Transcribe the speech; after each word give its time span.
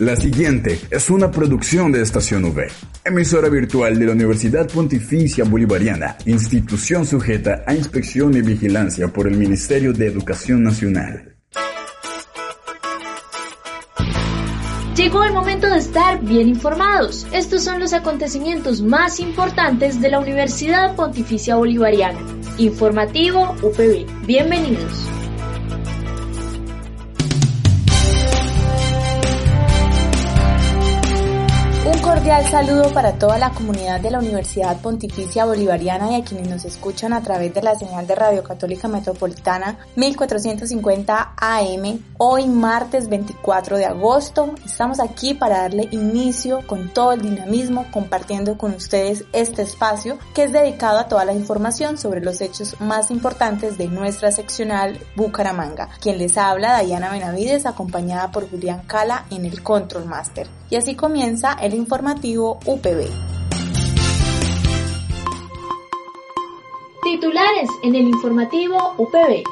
La 0.00 0.16
siguiente 0.16 0.80
es 0.90 1.08
una 1.08 1.30
producción 1.30 1.92
de 1.92 2.02
Estación 2.02 2.44
V, 2.46 2.66
emisora 3.04 3.48
virtual 3.48 3.96
de 3.96 4.06
la 4.06 4.12
Universidad 4.12 4.68
Pontificia 4.68 5.44
Bolivariana, 5.44 6.16
institución 6.26 7.06
sujeta 7.06 7.62
a 7.64 7.74
inspección 7.76 8.36
y 8.36 8.42
vigilancia 8.42 9.06
por 9.06 9.28
el 9.28 9.36
Ministerio 9.36 9.92
de 9.92 10.08
Educación 10.08 10.64
Nacional. 10.64 11.36
Llegó 14.96 15.22
el 15.22 15.32
momento 15.32 15.68
de 15.68 15.78
estar 15.78 16.20
bien 16.24 16.48
informados. 16.48 17.28
Estos 17.30 17.62
son 17.62 17.78
los 17.78 17.92
acontecimientos 17.92 18.82
más 18.82 19.20
importantes 19.20 20.00
de 20.00 20.10
la 20.10 20.18
Universidad 20.18 20.96
Pontificia 20.96 21.54
Bolivariana. 21.54 22.18
Informativo 22.58 23.54
UPB. 23.62 24.26
Bienvenidos. 24.26 25.13
Cordial 32.24 32.50
saludo 32.50 32.90
para 32.94 33.18
toda 33.18 33.36
la 33.36 33.50
comunidad 33.50 34.00
de 34.00 34.10
la 34.10 34.18
Universidad 34.18 34.80
Pontificia 34.80 35.44
Bolivariana 35.44 36.10
y 36.10 36.14
a 36.14 36.24
quienes 36.24 36.48
nos 36.48 36.64
escuchan 36.64 37.12
a 37.12 37.20
través 37.20 37.52
de 37.52 37.60
la 37.60 37.74
señal 37.74 38.06
de 38.06 38.14
Radio 38.14 38.42
Católica 38.42 38.88
Metropolitana 38.88 39.76
1450 39.96 41.34
AM. 41.36 42.00
Hoy 42.16 42.46
martes 42.46 43.10
24 43.10 43.76
de 43.76 43.84
agosto 43.84 44.54
estamos 44.64 45.00
aquí 45.00 45.34
para 45.34 45.58
darle 45.58 45.86
inicio 45.90 46.66
con 46.66 46.94
todo 46.94 47.12
el 47.12 47.20
dinamismo 47.20 47.84
compartiendo 47.92 48.56
con 48.56 48.72
ustedes 48.72 49.26
este 49.34 49.60
espacio 49.60 50.16
que 50.34 50.44
es 50.44 50.52
dedicado 50.52 51.00
a 51.00 51.08
toda 51.08 51.26
la 51.26 51.34
información 51.34 51.98
sobre 51.98 52.22
los 52.22 52.40
hechos 52.40 52.80
más 52.80 53.10
importantes 53.10 53.76
de 53.76 53.88
nuestra 53.88 54.32
seccional 54.32 54.98
Bucaramanga. 55.14 55.90
Quien 56.00 56.16
les 56.16 56.38
habla, 56.38 56.80
Diana 56.80 57.10
Benavides, 57.10 57.66
acompañada 57.66 58.30
por 58.30 58.48
Julián 58.48 58.80
Cala 58.86 59.26
en 59.28 59.44
el 59.44 59.62
Control 59.62 60.06
Master. 60.06 60.48
Y 60.70 60.76
así 60.76 60.96
comienza 60.96 61.52
el 61.60 61.74
informativo 61.74 62.13
UPB. 62.22 63.10
Titulares 67.02 67.68
en 67.82 67.94
el 67.96 68.06
informativo 68.06 68.94
UPB. 68.98 69.42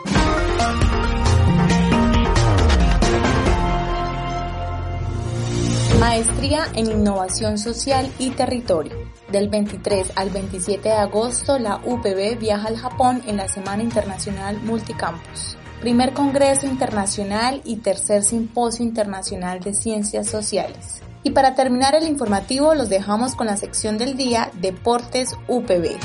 Maestría 5.98 6.66
en 6.74 6.90
Innovación 6.90 7.58
Social 7.58 8.10
y 8.18 8.30
Territorio. 8.30 8.94
Del 9.30 9.48
23 9.48 10.12
al 10.16 10.30
27 10.30 10.88
de 10.88 10.94
agosto, 10.94 11.58
la 11.58 11.80
UPB 11.84 12.38
viaja 12.38 12.68
al 12.68 12.76
Japón 12.76 13.22
en 13.26 13.36
la 13.36 13.48
Semana 13.48 13.82
Internacional 13.82 14.60
Multicampus. 14.62 15.56
Primer 15.80 16.12
Congreso 16.12 16.66
Internacional 16.66 17.60
y 17.64 17.76
tercer 17.76 18.22
Simposio 18.22 18.84
Internacional 18.84 19.60
de 19.60 19.74
Ciencias 19.74 20.28
Sociales. 20.28 21.02
Y 21.24 21.30
para 21.30 21.54
terminar 21.54 21.94
el 21.94 22.08
informativo 22.08 22.74
los 22.74 22.88
dejamos 22.88 23.36
con 23.36 23.46
la 23.46 23.56
sección 23.56 23.96
del 23.96 24.16
día 24.16 24.50
Deportes 24.54 25.36
UPB. 25.48 25.96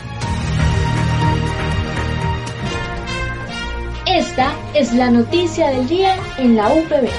Esta 4.05 4.53
es 4.73 4.93
la 4.93 5.09
noticia 5.09 5.69
del 5.69 5.87
día 5.87 6.15
en 6.37 6.55
la 6.55 6.69
UPB. 6.69 7.09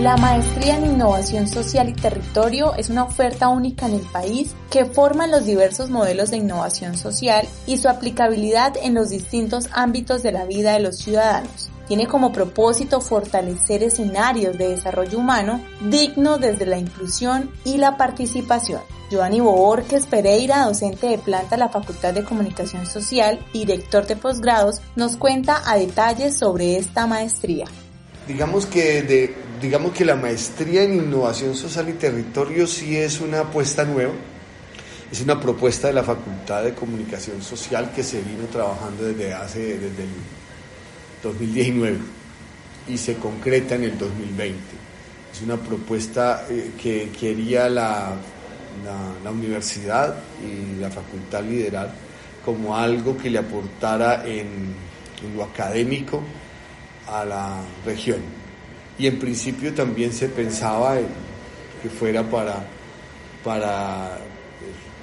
La 0.00 0.16
maestría 0.16 0.76
en 0.76 0.86
innovación 0.86 1.48
social 1.48 1.88
y 1.88 1.92
territorio 1.94 2.74
es 2.76 2.88
una 2.88 3.02
oferta 3.02 3.48
única 3.48 3.86
en 3.86 3.94
el 3.94 4.02
país 4.12 4.54
que 4.70 4.84
forma 4.84 5.26
los 5.26 5.44
diversos 5.44 5.90
modelos 5.90 6.30
de 6.30 6.36
innovación 6.36 6.96
social 6.96 7.48
y 7.66 7.78
su 7.78 7.88
aplicabilidad 7.88 8.76
en 8.80 8.94
los 8.94 9.08
distintos 9.08 9.68
ámbitos 9.72 10.22
de 10.22 10.32
la 10.32 10.44
vida 10.44 10.74
de 10.74 10.80
los 10.80 10.98
ciudadanos 10.98 11.70
tiene 11.88 12.06
como 12.06 12.32
propósito 12.32 13.00
fortalecer 13.00 13.82
escenarios 13.82 14.56
de 14.58 14.68
desarrollo 14.68 15.18
humano 15.18 15.64
digno 15.80 16.38
desde 16.38 16.66
la 16.66 16.78
inclusión 16.78 17.50
y 17.64 17.78
la 17.78 17.96
participación. 17.96 18.82
Giovanni 19.10 19.40
Borges 19.40 20.04
Pereira, 20.06 20.66
docente 20.66 21.06
de 21.06 21.18
planta 21.18 21.56
de 21.56 21.60
la 21.60 21.70
Facultad 21.70 22.12
de 22.12 22.24
Comunicación 22.24 22.84
Social 22.84 23.38
y 23.54 23.60
director 23.60 24.06
de 24.06 24.16
posgrados, 24.16 24.82
nos 24.96 25.16
cuenta 25.16 25.62
a 25.64 25.78
detalles 25.78 26.38
sobre 26.38 26.76
esta 26.76 27.06
maestría. 27.06 27.64
Digamos 28.26 28.66
que, 28.66 29.02
de, 29.02 29.34
digamos 29.62 29.92
que 29.92 30.04
la 30.04 30.14
maestría 30.14 30.82
en 30.82 30.94
innovación 30.94 31.56
social 31.56 31.88
y 31.88 31.94
territorio 31.94 32.66
sí 32.66 32.98
es 32.98 33.22
una 33.22 33.40
apuesta 33.40 33.86
nueva, 33.86 34.12
es 35.10 35.22
una 35.22 35.40
propuesta 35.40 35.88
de 35.88 35.94
la 35.94 36.04
Facultad 36.04 36.64
de 36.64 36.74
Comunicación 36.74 37.40
Social 37.40 37.90
que 37.96 38.02
se 38.02 38.20
vino 38.20 38.44
trabajando 38.52 39.04
desde 39.04 39.32
hace, 39.32 39.78
desde 39.78 40.02
el 40.02 40.10
2019 41.22 41.98
y 42.88 42.96
se 42.96 43.16
concreta 43.16 43.74
en 43.74 43.84
el 43.84 43.98
2020. 43.98 44.58
Es 45.32 45.42
una 45.42 45.56
propuesta 45.56 46.46
eh, 46.48 46.72
que 46.80 47.10
quería 47.10 47.68
la, 47.68 48.14
la, 49.22 49.30
universidad 49.30 50.16
y 50.42 50.80
la 50.80 50.90
facultad 50.90 51.44
liderar 51.44 51.92
como 52.44 52.76
algo 52.76 53.16
que 53.16 53.30
le 53.30 53.38
aportara 53.38 54.26
en, 54.26 54.74
lo 55.36 55.44
académico 55.44 56.22
a 57.08 57.24
la 57.24 57.60
región. 57.84 58.20
Y 58.98 59.06
en 59.06 59.18
principio 59.18 59.74
también 59.74 60.12
se 60.12 60.28
pensaba 60.28 60.96
que 61.82 61.88
fuera 61.88 62.22
para, 62.22 62.64
para 63.44 64.18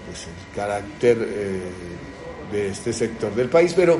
pues, 0.05 0.25
el 0.25 0.55
carácter 0.55 1.17
eh, 1.21 1.61
de 2.51 2.69
este 2.69 2.93
sector 2.93 3.33
del 3.35 3.49
país, 3.49 3.73
pero 3.75 3.99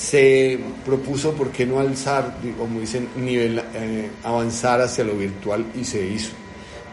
se 0.00 0.58
propuso, 0.82 1.32
¿por 1.32 1.50
qué 1.50 1.66
no 1.66 1.78
alzar, 1.78 2.38
como 2.56 2.80
dicen, 2.80 3.08
nivel, 3.16 3.62
eh, 3.74 4.08
avanzar 4.24 4.80
hacia 4.80 5.04
lo 5.04 5.14
virtual 5.14 5.66
y 5.78 5.84
se 5.84 6.06
hizo? 6.06 6.30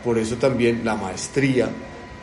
Por 0.04 0.18
eso 0.18 0.36
también 0.36 0.82
la 0.84 0.96
maestría 0.96 1.70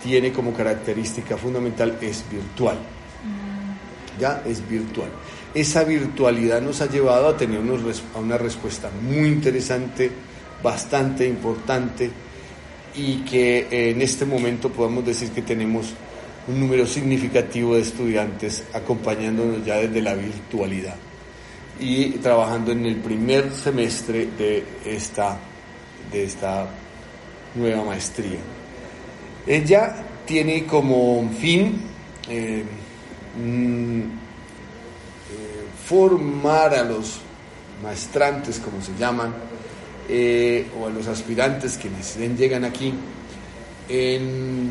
tiene 0.03 0.31
como 0.31 0.53
característica 0.53 1.39
fundamental 1.39 1.97
es 2.03 2.23
virtual. 2.31 2.77
Mm. 2.77 4.21
Ya 4.21 4.43
es 4.45 4.69
virtual. 4.69 5.09
Esa 5.55 5.85
virtualidad 5.85 6.61
nos 6.61 6.83
ha 6.83 6.87
llevado 6.87 7.29
a 7.29 7.37
tener 7.37 7.61
a 7.61 8.19
una 8.19 8.37
respuesta 8.37 8.91
muy 9.09 9.29
interesante, 9.29 10.11
bastante 10.63 11.27
importante 11.27 12.11
y 12.95 13.25
que 13.25 13.69
en 13.71 14.03
este 14.03 14.27
momento 14.27 14.69
podemos 14.69 15.07
decir 15.07 15.31
que 15.31 15.41
tenemos 15.41 15.95
un 16.47 16.61
número 16.61 16.87
significativo 16.87 17.75
de 17.75 17.83
estudiantes 17.83 18.65
acompañándonos 18.73 19.65
ya 19.65 19.77
desde 19.77 20.03
la 20.03 20.15
virtualidad 20.15 20.97
y 21.81 22.11
trabajando 22.19 22.73
en 22.73 22.87
el 22.87 22.97
primer 22.97 23.51
semestre 23.53 24.29
de 24.39 24.65
esta, 24.85 25.39
de 26.13 26.25
esta 26.25 26.67
nueva 27.55 27.85
maestría. 27.85 28.39
Ella 29.47 29.97
tiene 30.27 30.65
como 30.67 31.29
fin 31.31 31.81
eh, 32.29 32.65
mm, 33.37 34.01
eh, 34.01 34.05
formar 35.87 36.75
a 36.75 36.85
los 36.85 37.21
maestrantes, 37.83 38.59
como 38.59 38.81
se 38.81 38.93
llaman, 38.99 39.35
eh, 40.09 40.67
o 40.79 40.87
a 40.87 40.91
los 40.91 41.07
aspirantes 41.09 41.77
que 41.77 41.91
llegan 42.37 42.65
aquí, 42.65 42.95
en 43.89 44.71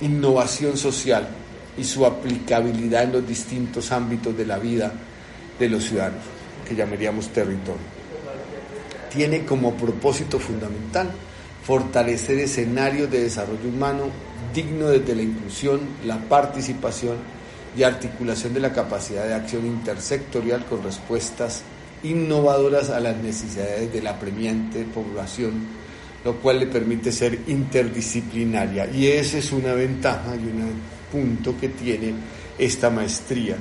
innovación 0.00 0.76
social 0.76 1.28
y 1.76 1.84
su 1.84 2.04
aplicabilidad 2.06 3.04
en 3.04 3.12
los 3.12 3.26
distintos 3.26 3.92
ámbitos 3.92 4.36
de 4.36 4.46
la 4.46 4.58
vida 4.58 4.92
de 5.58 5.68
los 5.68 5.84
ciudadanos, 5.84 6.22
que 6.66 6.74
llamaríamos 6.74 7.28
territorio. 7.28 7.96
Tiene 9.12 9.44
como 9.44 9.74
propósito 9.74 10.38
fundamental 10.38 11.10
fortalecer 11.62 12.38
escenarios 12.38 13.10
de 13.10 13.22
desarrollo 13.22 13.68
humano 13.68 14.04
digno 14.54 14.88
desde 14.88 15.14
la 15.14 15.22
inclusión, 15.22 15.80
la 16.04 16.18
participación 16.18 17.16
y 17.76 17.82
articulación 17.82 18.54
de 18.54 18.60
la 18.60 18.72
capacidad 18.72 19.26
de 19.26 19.34
acción 19.34 19.66
intersectorial 19.66 20.64
con 20.64 20.82
respuestas 20.82 21.62
innovadoras 22.02 22.90
a 22.90 23.00
las 23.00 23.16
necesidades 23.16 23.92
de 23.92 24.02
la 24.02 24.18
premiante 24.18 24.84
población 24.84 25.85
lo 26.26 26.34
cual 26.38 26.58
le 26.58 26.66
permite 26.66 27.12
ser 27.12 27.38
interdisciplinaria. 27.46 28.90
Y 28.92 29.06
esa 29.06 29.38
es 29.38 29.52
una 29.52 29.74
ventaja 29.74 30.34
y 30.34 30.40
un 30.40 30.72
punto 31.12 31.56
que 31.56 31.68
tiene 31.68 32.14
esta 32.58 32.90
maestría, 32.90 33.54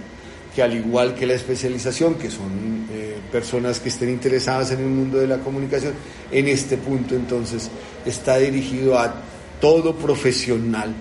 que 0.55 0.63
al 0.63 0.75
igual 0.75 1.13
que 1.13 1.27
la 1.27 1.35
especialización, 1.35 2.15
que 2.15 2.31
son 2.31 2.87
eh, 2.91 3.17
personas 3.31 3.79
que 3.79 3.89
estén 3.89 4.09
interesadas 4.09 4.71
en 4.71 4.79
el 4.79 4.87
mundo 4.87 5.19
de 5.19 5.27
la 5.27 5.37
comunicación, 5.37 5.93
en 6.31 6.47
este 6.47 6.77
punto 6.77 7.15
entonces 7.15 7.69
está 8.03 8.37
dirigido 8.37 8.97
a 8.97 9.13
todo 9.61 9.95
profesional 9.95 10.91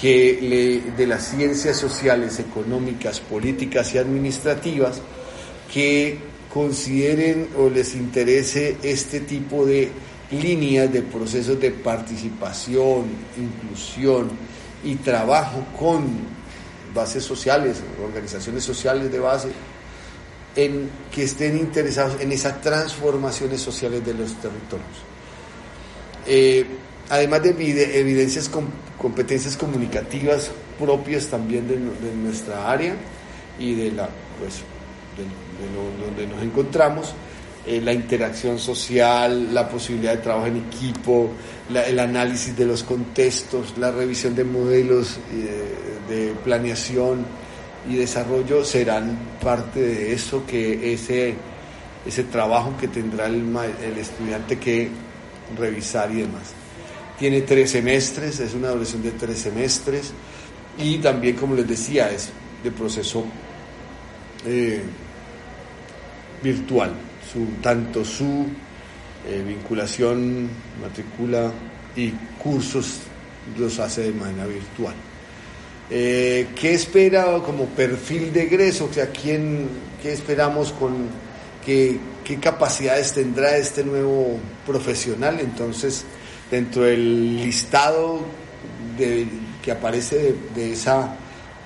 que 0.00 0.38
le, 0.40 0.92
de 0.96 1.06
las 1.08 1.30
ciencias 1.30 1.78
sociales, 1.78 2.38
económicas, 2.38 3.18
políticas 3.18 3.92
y 3.92 3.98
administrativas 3.98 5.02
que 5.74 6.18
consideren 6.54 7.48
o 7.58 7.68
les 7.68 7.96
interese 7.96 8.76
este 8.84 9.18
tipo 9.18 9.66
de 9.66 9.90
líneas 10.32 10.92
de 10.92 11.02
procesos 11.02 11.60
de 11.60 11.70
participación, 11.70 13.04
inclusión 13.36 14.30
y 14.84 14.96
trabajo 14.96 15.64
con 15.78 16.06
bases 16.94 17.24
sociales, 17.24 17.82
organizaciones 18.02 18.64
sociales 18.64 19.10
de 19.10 19.18
base, 19.18 19.48
en 20.56 20.90
que 21.10 21.24
estén 21.24 21.56
interesados 21.56 22.20
en 22.20 22.32
esas 22.32 22.60
transformaciones 22.60 23.60
sociales 23.60 24.04
de 24.04 24.14
los 24.14 24.34
territorios. 24.34 25.12
Eh, 26.26 26.66
además 27.08 27.42
de 27.42 28.00
evidencias, 28.00 28.48
con 28.48 28.66
competencias 28.98 29.56
comunicativas 29.56 30.50
propias 30.78 31.26
también 31.26 31.68
de, 31.68 31.76
nuestra 32.14 32.70
área 32.70 32.94
y 33.58 33.74
de 33.74 33.92
la, 33.92 34.08
pues, 34.38 34.62
de, 35.16 36.06
donde 36.06 36.26
nos 36.26 36.42
encontramos, 36.42 37.14
eh, 37.64 37.80
la 37.80 37.92
interacción 37.92 38.58
social, 38.58 39.54
la 39.54 39.68
posibilidad 39.68 40.16
de 40.16 40.18
trabajo 40.22 40.46
en 40.46 40.56
equipo, 40.56 41.30
el 41.72 41.98
análisis 42.00 42.56
de 42.56 42.66
los 42.66 42.82
contextos, 42.82 43.78
la 43.78 43.92
revisión 43.92 44.34
de 44.34 44.42
modelos 44.42 45.18
eh, 45.32 46.08
de 46.08 46.34
planeación 46.42 47.24
y 47.88 47.94
desarrollo 47.94 48.64
serán 48.64 49.16
parte 49.40 49.80
de 49.80 50.12
eso 50.12 50.44
que 50.44 50.92
ese, 50.92 51.36
ese 52.04 52.24
trabajo 52.24 52.74
que 52.80 52.88
tendrá 52.88 53.26
el, 53.26 53.44
el 53.80 53.96
estudiante 53.96 54.58
que 54.58 54.88
revisar 55.56 56.10
y 56.10 56.22
demás. 56.22 56.54
Tiene 57.16 57.42
tres 57.42 57.70
semestres, 57.70 58.40
es 58.40 58.54
una 58.54 58.70
duración 58.70 59.04
de 59.04 59.12
tres 59.12 59.38
semestres 59.38 60.12
y 60.78 60.98
también, 60.98 61.36
como 61.36 61.54
les 61.54 61.68
decía, 61.68 62.10
es 62.10 62.30
de 62.64 62.72
proceso 62.72 63.24
eh, 64.44 64.82
virtual 66.42 67.11
su, 67.30 67.46
tanto 67.62 68.04
su 68.04 68.46
eh, 69.28 69.42
vinculación, 69.46 70.48
matrícula 70.80 71.52
y 71.94 72.10
cursos 72.42 73.00
los 73.58 73.78
hace 73.78 74.02
de 74.02 74.12
manera 74.12 74.46
virtual. 74.46 74.94
Eh, 75.90 76.48
¿Qué 76.58 76.74
espera 76.74 77.38
como 77.44 77.66
perfil 77.66 78.32
de 78.32 78.44
egreso? 78.44 78.86
O 78.90 78.92
sea, 78.92 79.10
¿quién, 79.10 79.68
¿qué 80.02 80.12
esperamos 80.12 80.72
con 80.72 81.08
qué, 81.64 81.98
qué 82.24 82.38
capacidades 82.38 83.12
tendrá 83.12 83.56
este 83.56 83.84
nuevo 83.84 84.38
profesional? 84.66 85.38
Entonces, 85.40 86.04
dentro 86.50 86.82
del 86.82 87.36
listado 87.36 88.20
de, 88.96 89.26
que 89.62 89.70
aparece 89.70 90.34
de 90.54 90.72
esa 90.72 91.16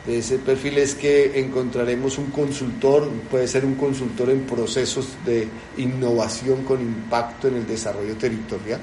de 0.07 0.19
ese 0.19 0.39
perfil 0.39 0.79
es 0.79 0.95
que 0.95 1.41
encontraremos 1.41 2.17
un 2.19 2.27
consultor, 2.27 3.11
puede 3.29 3.49
ser 3.49 3.65
un 3.65 3.75
consultor 3.75 4.31
en 4.31 4.43
procesos 4.43 5.17
de 5.25 5.49
innovación 5.79 6.63
con 6.63 6.81
impacto 6.81 7.49
en 7.49 7.57
el 7.57 7.67
desarrollo 7.67 8.15
territorial, 8.15 8.81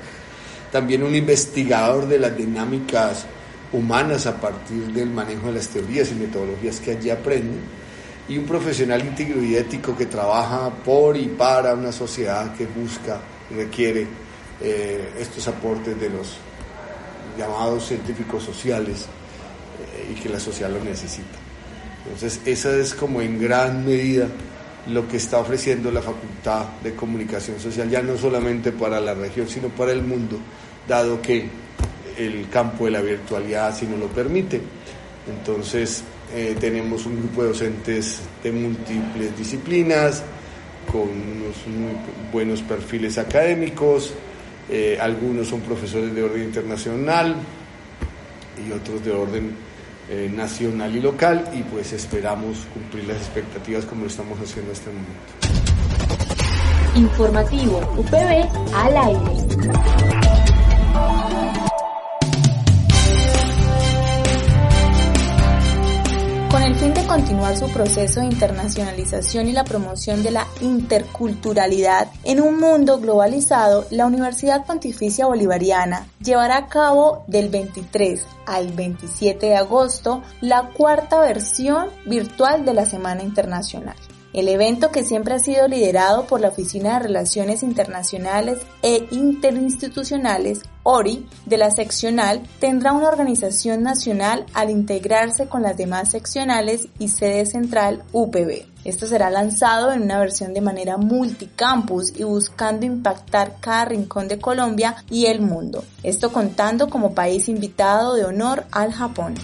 también 0.72 1.02
un 1.02 1.16
investigador 1.16 2.08
de 2.08 2.20
las 2.20 2.36
dinámicas 2.36 3.26
humanas 3.72 4.28
a 4.28 4.40
partir 4.40 4.88
del 4.88 5.10
manejo 5.10 5.48
de 5.48 5.54
las 5.54 5.70
teorías 5.70 6.12
y 6.12 6.16
metodologías 6.16 6.82
que 6.82 6.92
allí 6.92 7.10
aprenden, 7.10 7.62
y 8.28 8.38
un 8.38 8.46
profesional 8.46 9.02
íntegro 9.06 9.42
y 9.42 9.56
ético 9.56 9.96
que 9.96 10.06
trabaja 10.06 10.70
por 10.70 11.16
y 11.16 11.28
para 11.28 11.74
una 11.74 11.92
sociedad 11.92 12.54
que 12.56 12.66
busca 12.66 13.20
y 13.50 13.56
requiere 13.56 14.08
eh, 14.62 15.10
estos 15.20 15.48
aportes 15.48 16.00
de 16.00 16.10
los 16.10 16.36
llamados 17.38 17.88
científicos 17.88 18.44
sociales 18.44 19.08
y 20.12 20.20
que 20.20 20.30
la 20.30 20.40
sociedad 20.40 20.72
lo 20.72 20.84
necesita. 20.84 21.38
Entonces, 22.06 22.42
esa 22.46 22.76
es 22.76 22.94
como 22.94 23.22
en 23.22 23.40
gran 23.40 23.86
medida 23.86 24.28
lo 24.88 25.08
que 25.08 25.18
está 25.18 25.40
ofreciendo 25.40 25.92
la 25.92 26.02
Facultad 26.02 26.66
de 26.84 26.94
Comunicación 26.94 27.60
Social, 27.60 27.90
ya 27.90 28.02
no 28.02 28.18
solamente 28.18 28.72
para 28.72 29.00
la 29.00 29.14
región, 29.14 29.48
sino 29.48 29.70
para 29.70 29.94
el 29.94 30.02
mundo, 30.02 30.38
dado 30.88 31.22
que 31.22 31.48
el 32.18 32.50
campo 32.50 32.86
de 32.86 32.92
la 32.92 33.02
virtualidad 33.02 33.68
así 33.68 33.86
nos 33.86 34.00
lo 34.00 34.08
permite. 34.08 34.62
Entonces, 35.28 36.04
eh, 36.36 36.56
tenemos 36.60 37.06
un 37.06 37.18
grupo 37.20 37.44
de 37.44 37.50
docentes 37.50 38.20
de 38.44 38.52
múltiples 38.52 39.38
disciplinas, 39.38 40.24
con 40.92 41.04
unos 41.04 41.66
muy 41.68 41.96
buenos 42.32 42.62
perfiles 42.62 43.18
académicos, 43.18 44.14
eh, 44.70 44.98
algunos 45.00 45.48
son 45.48 45.62
profesores 45.62 46.14
de 46.14 46.24
orden 46.24 46.44
internacional 46.44 47.36
y 48.66 48.72
otros 48.72 49.04
de 49.04 49.12
orden 49.12 49.56
eh, 50.10 50.30
nacional 50.34 50.96
y 50.96 51.02
local 51.02 51.50
y 51.54 51.64
pues 51.64 51.94
esperamos 51.94 52.66
cumplir 52.74 53.06
las 53.06 53.18
expectativas 53.18 53.86
como 53.86 54.02
lo 54.02 54.08
estamos 54.08 54.40
haciendo 54.40 54.72
en 54.72 54.78
este 54.78 54.90
momento. 54.90 55.34
Informativo 56.96 57.80
al 58.74 58.98
aire. 58.98 60.23
Continuar 67.08 67.58
su 67.58 67.68
proceso 67.68 68.20
de 68.20 68.28
internacionalización 68.28 69.48
y 69.48 69.52
la 69.52 69.64
promoción 69.64 70.24
de 70.24 70.32
la 70.32 70.48
interculturalidad 70.62 72.10
en 72.24 72.42
un 72.42 72.60
mundo 72.60 73.00
globalizado, 73.00 73.86
la 73.90 74.06
Universidad 74.06 74.66
Pontificia 74.66 75.26
Bolivariana 75.26 76.08
llevará 76.24 76.58
a 76.58 76.68
cabo 76.68 77.24
del 77.28 77.50
23 77.50 78.26
al 78.46 78.72
27 78.74 79.46
de 79.46 79.56
agosto 79.56 80.24
la 80.42 80.70
cuarta 80.70 81.20
versión 81.20 81.88
virtual 82.06 82.66
de 82.66 82.74
la 82.74 82.86
Semana 82.86 83.24
Internacional. 83.24 83.96
El 84.34 84.50
evento 84.50 84.90
que 84.90 85.04
siempre 85.04 85.36
ha 85.36 85.40
sido 85.40 85.68
liderado 85.68 86.26
por 86.26 86.42
la 86.42 86.48
Oficina 86.48 86.94
de 86.94 87.06
Relaciones 87.06 87.62
Internacionales 87.62 88.60
e 88.82 89.08
Interinstitucionales, 89.12 90.64
ORI, 90.82 91.28
de 91.46 91.58
la 91.58 91.70
seccional, 91.70 92.42
tendrá 92.60 92.94
una 92.94 93.10
organización 93.10 93.84
nacional 93.84 94.48
al 94.56 94.72
integrarse 94.72 95.46
con 95.46 95.62
las 95.62 95.78
demás 95.78 96.10
seccionales 96.10 96.88
y 96.98 97.10
sede 97.10 97.46
central 97.46 98.04
UPB. 98.12 98.66
Esto 98.84 99.06
será 99.06 99.30
lanzado 99.30 99.94
en 99.94 100.02
una 100.02 100.18
versión 100.18 100.54
de 100.56 100.62
manera 100.62 100.98
multicampus 100.98 102.12
y 102.18 102.24
buscando 102.24 102.88
impactar 102.88 103.58
cada 103.62 103.86
rincón 103.86 104.28
de 104.28 104.40
Colombia 104.40 104.96
y 105.12 105.28
el 105.28 105.42
mundo. 105.42 105.86
Esto 106.02 106.34
contando 106.34 106.90
como 106.90 107.14
país 107.14 107.48
invitado 107.48 108.16
de 108.16 108.26
honor 108.26 108.66
al 108.72 108.92
Japón. 108.92 109.36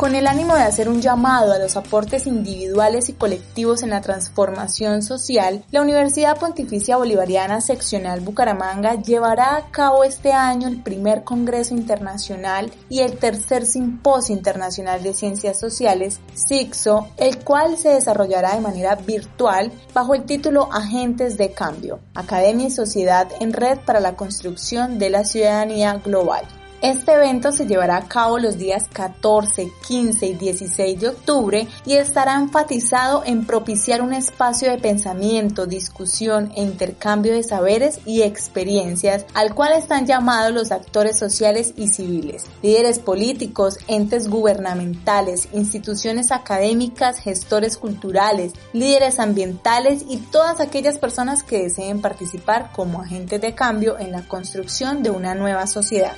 Con 0.00 0.14
el 0.14 0.26
ánimo 0.28 0.56
de 0.56 0.62
hacer 0.62 0.88
un 0.88 1.02
llamado 1.02 1.52
a 1.52 1.58
los 1.58 1.76
aportes 1.76 2.26
individuales 2.26 3.10
y 3.10 3.12
colectivos 3.12 3.82
en 3.82 3.90
la 3.90 4.00
transformación 4.00 5.02
social, 5.02 5.62
la 5.70 5.82
Universidad 5.82 6.38
Pontificia 6.38 6.96
Bolivariana 6.96 7.60
Seccional 7.60 8.20
Bucaramanga 8.20 8.94
llevará 8.94 9.56
a 9.56 9.70
cabo 9.70 10.02
este 10.02 10.32
año 10.32 10.68
el 10.68 10.82
primer 10.82 11.22
Congreso 11.22 11.74
Internacional 11.74 12.72
y 12.88 13.00
el 13.00 13.18
tercer 13.18 13.66
Simposio 13.66 14.34
Internacional 14.34 15.02
de 15.02 15.12
Ciencias 15.12 15.60
Sociales, 15.60 16.20
SIXO, 16.32 17.08
el 17.18 17.44
cual 17.44 17.76
se 17.76 17.90
desarrollará 17.90 18.54
de 18.54 18.62
manera 18.62 18.94
virtual 18.94 19.70
bajo 19.92 20.14
el 20.14 20.24
título 20.24 20.72
Agentes 20.72 21.36
de 21.36 21.52
Cambio, 21.52 22.00
Academia 22.14 22.68
y 22.68 22.70
Sociedad 22.70 23.28
en 23.38 23.52
Red 23.52 23.80
para 23.84 24.00
la 24.00 24.16
Construcción 24.16 24.98
de 24.98 25.10
la 25.10 25.26
Ciudadanía 25.26 26.00
Global. 26.02 26.46
Este 26.82 27.12
evento 27.12 27.52
se 27.52 27.66
llevará 27.66 27.98
a 27.98 28.08
cabo 28.08 28.38
los 28.38 28.56
días 28.56 28.88
14, 28.90 29.70
15 29.86 30.26
y 30.26 30.32
16 30.32 30.98
de 30.98 31.08
octubre 31.08 31.68
y 31.84 31.92
estará 31.96 32.36
enfatizado 32.36 33.22
en 33.26 33.44
propiciar 33.44 34.00
un 34.00 34.14
espacio 34.14 34.70
de 34.70 34.78
pensamiento, 34.78 35.66
discusión 35.66 36.50
e 36.56 36.62
intercambio 36.62 37.34
de 37.34 37.42
saberes 37.42 38.00
y 38.06 38.22
experiencias 38.22 39.26
al 39.34 39.54
cual 39.54 39.74
están 39.74 40.06
llamados 40.06 40.54
los 40.54 40.72
actores 40.72 41.18
sociales 41.18 41.74
y 41.76 41.88
civiles, 41.88 42.46
líderes 42.62 42.98
políticos, 42.98 43.76
entes 43.86 44.30
gubernamentales, 44.30 45.50
instituciones 45.52 46.32
académicas, 46.32 47.18
gestores 47.18 47.76
culturales, 47.76 48.54
líderes 48.72 49.20
ambientales 49.20 50.06
y 50.08 50.16
todas 50.16 50.60
aquellas 50.60 50.98
personas 50.98 51.42
que 51.42 51.64
deseen 51.64 52.00
participar 52.00 52.70
como 52.72 53.02
agentes 53.02 53.38
de 53.42 53.54
cambio 53.54 53.98
en 53.98 54.12
la 54.12 54.22
construcción 54.22 55.02
de 55.02 55.10
una 55.10 55.34
nueva 55.34 55.66
sociedad. 55.66 56.14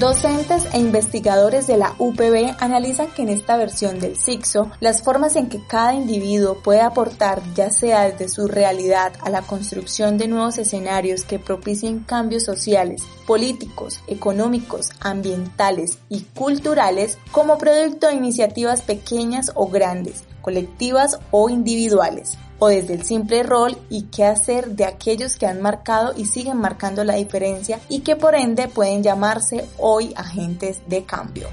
Docentes 0.00 0.66
e 0.72 0.78
investigadores 0.78 1.66
de 1.66 1.76
la 1.76 1.94
UPB 1.98 2.56
analizan 2.58 3.08
que 3.10 3.20
en 3.20 3.28
esta 3.28 3.58
versión 3.58 4.00
del 4.00 4.16
SIXO, 4.16 4.70
las 4.80 5.02
formas 5.02 5.36
en 5.36 5.50
que 5.50 5.60
cada 5.66 5.92
individuo 5.92 6.54
puede 6.54 6.80
aportar, 6.80 7.42
ya 7.54 7.68
sea 7.68 8.08
desde 8.08 8.30
su 8.30 8.48
realidad 8.48 9.12
a 9.20 9.28
la 9.28 9.42
construcción 9.42 10.16
de 10.16 10.26
nuevos 10.26 10.56
escenarios 10.56 11.24
que 11.24 11.38
propicien 11.38 12.00
cambios 12.00 12.44
sociales, 12.44 13.02
políticos, 13.26 14.00
económicos, 14.06 14.88
ambientales 15.00 15.98
y 16.08 16.22
culturales, 16.34 17.18
como 17.30 17.58
producto 17.58 18.06
de 18.06 18.14
iniciativas 18.14 18.80
pequeñas 18.80 19.52
o 19.54 19.68
grandes, 19.68 20.24
colectivas 20.40 21.18
o 21.30 21.50
individuales 21.50 22.38
o 22.60 22.68
desde 22.68 22.94
el 22.94 23.04
simple 23.04 23.42
rol 23.42 23.76
y 23.88 24.02
qué 24.02 24.24
hacer 24.24 24.68
de 24.68 24.84
aquellos 24.84 25.36
que 25.36 25.46
han 25.46 25.60
marcado 25.60 26.12
y 26.16 26.26
siguen 26.26 26.58
marcando 26.58 27.02
la 27.02 27.16
diferencia 27.16 27.80
y 27.88 28.00
que 28.00 28.14
por 28.14 28.36
ende 28.36 28.68
pueden 28.68 29.02
llamarse 29.02 29.64
hoy 29.78 30.12
agentes 30.14 30.80
de 30.86 31.04
cambio. 31.04 31.48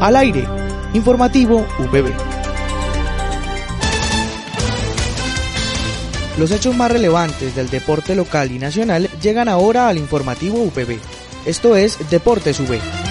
Al 0.00 0.16
aire, 0.16 0.46
informativo 0.92 1.66
UPB. 1.78 2.12
Los 6.38 6.50
hechos 6.50 6.76
más 6.76 6.90
relevantes 6.90 7.54
del 7.54 7.70
deporte 7.70 8.14
local 8.14 8.50
y 8.50 8.58
nacional 8.58 9.08
llegan 9.22 9.48
ahora 9.48 9.88
al 9.88 9.98
informativo 9.98 10.60
UPB 10.62 10.98
Esto 11.46 11.76
es 11.76 12.10
Deportes 12.10 12.58
V. 12.58 13.03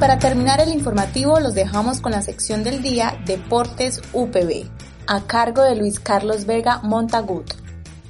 Para 0.00 0.18
terminar 0.18 0.60
el 0.60 0.74
informativo 0.74 1.40
los 1.40 1.54
dejamos 1.54 2.02
con 2.02 2.12
la 2.12 2.20
sección 2.20 2.62
del 2.62 2.82
día 2.82 3.18
Deportes 3.24 4.02
UPB, 4.12 4.68
a 5.06 5.26
cargo 5.26 5.62
de 5.62 5.74
Luis 5.74 6.00
Carlos 6.00 6.44
Vega 6.44 6.80
Montagut. 6.82 7.54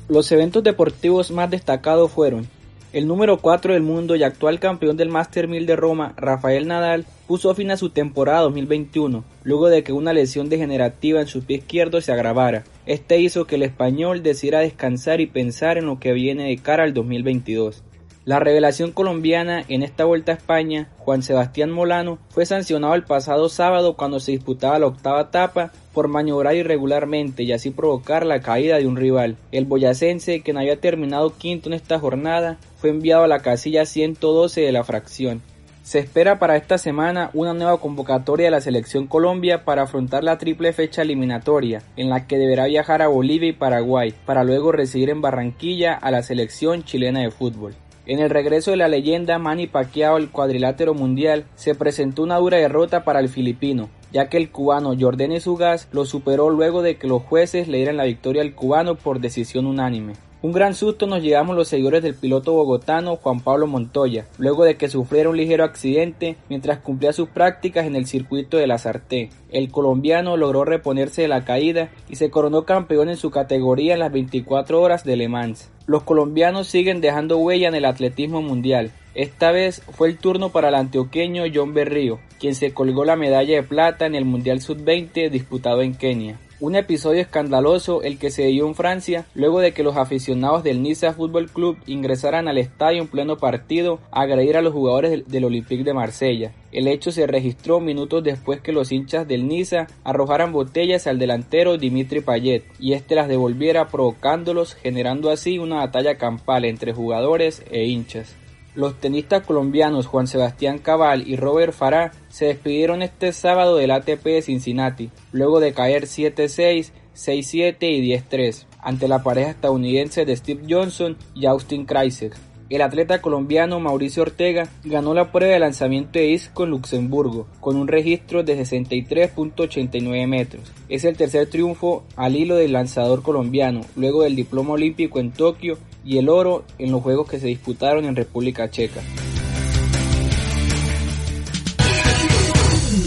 Los 0.09 0.33
eventos 0.33 0.64
deportivos 0.64 1.31
más 1.31 1.49
destacados 1.49 2.11
fueron 2.11 2.49
el 2.93 3.07
número 3.07 3.38
4 3.38 3.75
del 3.75 3.83
mundo 3.83 4.16
y 4.16 4.25
actual 4.25 4.59
campeón 4.59 4.97
del 4.97 5.11
Master 5.11 5.47
1000 5.47 5.64
de 5.66 5.76
Roma, 5.76 6.12
Rafael 6.16 6.66
Nadal, 6.66 7.07
puso 7.28 7.55
fin 7.55 7.71
a 7.71 7.76
su 7.76 7.90
temporada 7.90 8.40
2021, 8.40 9.23
luego 9.45 9.69
de 9.69 9.85
que 9.85 9.93
una 9.93 10.12
lesión 10.12 10.49
degenerativa 10.49 11.21
en 11.21 11.28
su 11.28 11.45
pie 11.45 11.59
izquierdo 11.59 12.00
se 12.00 12.11
agravara. 12.11 12.64
Este 12.87 13.21
hizo 13.21 13.47
que 13.47 13.57
el 13.57 13.62
español 13.62 14.25
decidiera 14.25 14.59
descansar 14.59 15.21
y 15.21 15.26
pensar 15.26 15.78
en 15.78 15.87
lo 15.87 16.00
que 16.00 16.12
viene 16.12 16.49
de 16.49 16.57
cara 16.59 16.83
al 16.83 16.95
2022. 16.95 17.85
La 18.26 18.40
revelación 18.40 18.90
colombiana 18.90 19.64
en 19.68 19.85
esta 19.85 20.04
vuelta 20.04 20.33
a 20.33 20.35
España, 20.35 20.88
Juan 20.99 21.23
Sebastián 21.23 21.71
Molano, 21.71 22.18
fue 22.28 22.45
sancionado 22.45 22.97
el 22.97 23.04
pasado 23.04 23.49
sábado 23.49 23.97
cuando 23.97 24.18
se 24.18 24.33
disputaba 24.33 24.80
la 24.80 24.88
octava 24.88 25.21
etapa 25.21 25.71
por 25.95 26.09
maniobrar 26.09 26.56
irregularmente 26.56 27.45
y 27.45 27.52
así 27.52 27.71
provocar 27.71 28.26
la 28.26 28.40
caída 28.40 28.78
de 28.78 28.88
un 28.88 28.97
rival. 28.97 29.37
El 29.52 29.64
boyacense, 29.64 30.40
que 30.40 30.52
no 30.52 30.59
había 30.59 30.80
terminado 30.80 31.35
quinto 31.38 31.68
en 31.68 31.75
esta 31.75 32.00
jornada, 32.00 32.59
fue 32.78 32.90
enviado 32.90 33.23
a 33.23 33.28
la 33.28 33.42
casilla 33.42 33.87
112 33.87 34.61
de 34.61 34.73
la 34.73 34.83
fracción. 34.83 35.40
Se 35.85 36.00
espera 36.00 36.40
para 36.40 36.56
esta 36.56 36.78
semana 36.78 37.30
una 37.33 37.54
nueva 37.54 37.78
convocatoria 37.78 38.47
de 38.47 38.50
la 38.50 38.61
selección 38.61 39.06
Colombia 39.06 39.64
para 39.64 39.83
afrontar 39.83 40.25
la 40.25 40.37
triple 40.37 40.73
fecha 40.73 41.02
eliminatoria, 41.02 41.80
en 41.97 42.11
la 42.11 42.26
que 42.26 42.38
deberá 42.38 42.64
viajar 42.64 43.02
a 43.02 43.06
Bolivia 43.06 43.50
y 43.50 43.52
Paraguay, 43.52 44.12
para 44.25 44.42
luego 44.42 44.73
recibir 44.73 45.11
en 45.11 45.21
Barranquilla 45.21 45.95
a 45.95 46.11
la 46.11 46.25
selección 46.25 46.83
chilena 46.83 47.21
de 47.21 47.30
fútbol. 47.30 47.76
En 48.06 48.20
el 48.20 48.30
regreso 48.30 48.70
de 48.70 48.76
la 48.76 48.86
leyenda 48.86 49.40
Manny 49.40 49.66
Pacquiao 49.66 50.14
al 50.14 50.30
cuadrilátero 50.30 50.94
mundial, 50.94 51.44
se 51.56 51.75
presentó 51.75 52.22
una 52.22 52.36
dura 52.36 52.56
derrota 52.56 53.02
para 53.02 53.18
el 53.18 53.28
filipino, 53.28 53.88
ya 54.12 54.28
que 54.28 54.36
el 54.36 54.48
cubano 54.50 54.94
Jordan 54.96 55.40
Sugas 55.40 55.88
lo 55.90 56.04
superó 56.04 56.50
luego 56.50 56.82
de 56.82 56.98
que 56.98 57.08
los 57.08 57.22
jueces 57.22 57.66
le 57.66 57.78
dieran 57.78 57.96
la 57.96 58.04
victoria 58.04 58.42
al 58.42 58.54
cubano 58.54 58.94
por 58.94 59.18
decisión 59.18 59.66
unánime. 59.66 60.12
Un 60.46 60.52
gran 60.52 60.74
susto 60.74 61.08
nos 61.08 61.24
llevamos 61.24 61.56
los 61.56 61.66
seguidores 61.66 62.04
del 62.04 62.14
piloto 62.14 62.52
bogotano 62.52 63.16
Juan 63.16 63.40
Pablo 63.40 63.66
Montoya, 63.66 64.26
luego 64.38 64.62
de 64.62 64.76
que 64.76 64.88
sufriera 64.88 65.28
un 65.28 65.36
ligero 65.36 65.64
accidente 65.64 66.36
mientras 66.48 66.78
cumplía 66.78 67.12
sus 67.12 67.28
prácticas 67.28 67.84
en 67.84 67.96
el 67.96 68.06
circuito 68.06 68.56
de 68.56 68.68
la 68.68 68.78
Sarté. 68.78 69.30
El 69.50 69.72
colombiano 69.72 70.36
logró 70.36 70.64
reponerse 70.64 71.22
de 71.22 71.26
la 71.26 71.44
caída 71.44 71.90
y 72.08 72.14
se 72.14 72.30
coronó 72.30 72.64
campeón 72.64 73.08
en 73.08 73.16
su 73.16 73.32
categoría 73.32 73.94
en 73.94 73.98
las 73.98 74.12
24 74.12 74.80
horas 74.80 75.02
de 75.02 75.16
Le 75.16 75.28
Mans. 75.28 75.68
Los 75.88 76.04
colombianos 76.04 76.68
siguen 76.68 77.00
dejando 77.00 77.38
huella 77.38 77.66
en 77.66 77.74
el 77.74 77.84
atletismo 77.84 78.40
mundial. 78.40 78.92
Esta 79.16 79.50
vez 79.50 79.82
fue 79.90 80.06
el 80.06 80.16
turno 80.16 80.50
para 80.50 80.68
el 80.68 80.76
antioqueño 80.76 81.42
John 81.52 81.74
Berrío, 81.74 82.20
quien 82.38 82.54
se 82.54 82.72
colgó 82.72 83.04
la 83.04 83.16
medalla 83.16 83.56
de 83.56 83.64
plata 83.64 84.06
en 84.06 84.14
el 84.14 84.24
Mundial 84.24 84.60
Sub-20 84.60 85.28
disputado 85.28 85.82
en 85.82 85.96
Kenia. 85.96 86.38
Un 86.58 86.75
episodio 86.75 87.20
escandaloso 87.20 88.00
el 88.00 88.18
que 88.18 88.30
se 88.30 88.46
dio 88.46 88.66
en 88.66 88.75
Francia 88.75 89.26
luego 89.34 89.60
de 89.60 89.72
que 89.72 89.82
los 89.82 89.98
aficionados 89.98 90.64
del 90.64 90.80
Niza 90.80 91.12
Fútbol 91.12 91.50
Club 91.50 91.76
ingresaran 91.84 92.48
al 92.48 92.56
estadio 92.56 93.02
en 93.02 93.08
pleno 93.08 93.36
partido 93.36 93.98
a 94.10 94.22
agredir 94.22 94.56
a 94.56 94.62
los 94.62 94.72
jugadores 94.72 95.28
del, 95.28 95.44
Olympique 95.44 95.84
de 95.84 95.92
Marsella. 95.92 96.52
El 96.72 96.88
hecho 96.88 97.12
se 97.12 97.26
registró 97.26 97.78
minutos 97.80 98.25
después 98.25 98.62
que 98.62 98.72
los 98.72 98.90
hinchas 98.90 99.28
del 99.28 99.46
Niza 99.46 99.86
arrojaran 100.02 100.50
botellas 100.50 101.06
al 101.06 101.18
delantero 101.18 101.76
Dimitri 101.76 102.22
Payet 102.22 102.64
y 102.80 102.94
este 102.94 103.16
las 103.16 103.28
devolviera 103.28 103.88
provocándolos 103.88 104.76
generando 104.76 105.28
así 105.28 105.58
una 105.58 105.76
batalla 105.76 106.16
campal 106.16 106.64
entre 106.64 106.94
jugadores 106.94 107.64
e 107.70 107.84
hinchas. 107.84 108.34
Los 108.76 109.00
tenistas 109.00 109.42
colombianos 109.42 110.06
Juan 110.06 110.26
Sebastián 110.26 110.78
Cabal 110.78 111.26
y 111.26 111.37
Robert 111.37 111.73
Farah 111.73 112.12
se 112.28 112.45
despidieron 112.45 113.00
este 113.00 113.33
sábado 113.33 113.76
del 113.76 113.90
ATP 113.90 114.23
de 114.23 114.42
Cincinnati, 114.42 115.11
luego 115.33 115.61
de 115.61 115.73
caer 115.73 116.04
7-6, 116.04 116.90
6-7 117.14 117.76
y 117.80 118.12
10-3 118.12 118.66
ante 118.83 119.09
la 119.09 119.23
pareja 119.23 119.50
estadounidense 119.52 120.26
de 120.26 120.37
Steve 120.37 120.64
Johnson 120.68 121.16
y 121.35 121.47
Austin 121.47 121.87
Krajicek. 121.87 122.37
El 122.68 122.82
atleta 122.82 123.23
colombiano 123.23 123.78
Mauricio 123.78 124.23
Ortega 124.23 124.68
ganó 124.82 125.14
la 125.14 125.30
prueba 125.30 125.54
de 125.54 125.61
lanzamiento 125.61 126.18
de 126.18 126.25
disco 126.25 126.64
en 126.64 126.70
Luxemburgo 126.70 127.46
con 127.61 127.76
un 127.76 127.87
registro 127.87 128.42
de 128.42 128.61
63.89 128.61 130.26
metros. 130.26 130.73
Es 130.88 131.04
el 131.04 131.16
tercer 131.16 131.49
triunfo 131.49 132.02
al 132.16 132.35
hilo 132.35 132.56
del 132.56 132.73
lanzador 132.73 133.23
colombiano, 133.23 133.82
luego 133.94 134.25
del 134.25 134.35
diploma 134.35 134.73
olímpico 134.73 135.20
en 135.20 135.30
Tokio 135.30 135.78
y 136.04 136.18
el 136.18 136.28
oro 136.28 136.64
en 136.78 136.90
los 136.90 137.02
Juegos 137.02 137.28
que 137.28 137.38
se 137.38 137.46
disputaron 137.46 138.04
en 138.04 138.16
República 138.16 138.68
Checa. 138.68 139.00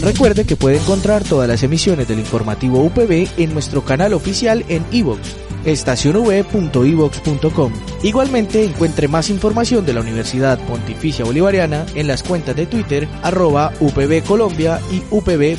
Recuerde 0.02 0.46
que 0.46 0.56
puede 0.56 0.78
encontrar 0.78 1.22
todas 1.22 1.46
las 1.46 1.62
emisiones 1.62 2.08
del 2.08 2.20
informativo 2.20 2.82
UPB 2.82 3.28
en 3.36 3.52
nuestro 3.52 3.84
canal 3.84 4.14
oficial 4.14 4.64
en 4.68 4.82
iVoox 4.90 5.49
estacionv.ivox.com. 5.64 7.72
Igualmente 8.02 8.64
encuentre 8.64 9.08
más 9.08 9.28
información 9.30 9.84
de 9.84 9.92
la 9.92 10.00
Universidad 10.00 10.58
Pontificia 10.66 11.24
Bolivariana 11.24 11.84
en 11.94 12.06
las 12.06 12.22
cuentas 12.22 12.54
de 12.56 12.64
Twitter 12.66 13.08
arroba 13.22 13.72
UPB 13.80 14.22
Colombia 14.24 14.80
y 14.90 15.02
UPB 15.10 15.58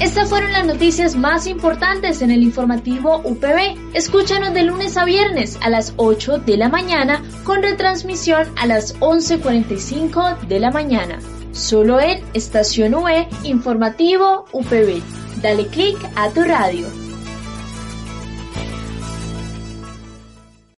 Estas 0.00 0.28
fueron 0.28 0.52
las 0.52 0.66
noticias 0.66 1.16
más 1.16 1.46
importantes 1.46 2.20
en 2.20 2.30
el 2.30 2.42
informativo 2.42 3.22
UPB. 3.24 3.94
Escúchanos 3.94 4.52
de 4.52 4.62
lunes 4.64 4.96
a 4.96 5.04
viernes 5.04 5.58
a 5.62 5.70
las 5.70 5.94
8 5.96 6.38
de 6.38 6.56
la 6.56 6.68
mañana 6.68 7.22
con 7.44 7.62
retransmisión 7.62 8.48
a 8.56 8.66
las 8.66 8.98
11.45 9.00 10.40
de 10.48 10.58
la 10.58 10.70
mañana. 10.70 11.18
Solo 11.52 12.00
en 12.00 12.24
Estación 12.34 12.94
UE 12.94 13.28
Informativo 13.44 14.46
UPB. 14.52 15.00
Dale 15.40 15.66
click 15.68 15.98
a 16.16 16.30
tu 16.30 16.42
radio. 16.42 17.03